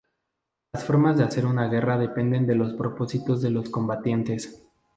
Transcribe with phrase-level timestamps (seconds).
[0.73, 4.59] Las formas de hacer una guerra dependen de los propósitos de los combatientes.